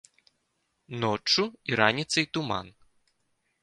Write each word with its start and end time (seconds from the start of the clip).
Ноччу 1.05 1.43
і 1.73 1.81
раніцай 1.83 2.25
туман. 2.35 2.67